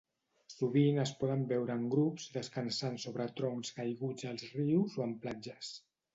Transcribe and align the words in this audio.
Sovint 0.51 0.95
es 1.03 1.11
poden 1.19 1.43
veure 1.51 1.75
en 1.81 1.85
grups 1.95 2.25
descansant 2.39 2.99
sobre 3.05 3.29
troncs 3.41 3.75
caiguts 3.77 4.29
als 4.33 4.49
rius 4.59 4.99
o 5.03 5.07
en 5.09 5.17
platges. 5.29 5.73